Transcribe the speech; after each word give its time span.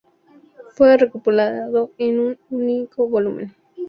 Fue 0.73 0.97
recopilado 0.97 1.91
en 1.99 2.17
un 2.21 2.39
único 2.49 3.07
volumen. 3.07 3.53